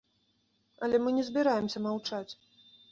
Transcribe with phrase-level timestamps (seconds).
[0.87, 2.29] Але мы не збіраемся маўчаць.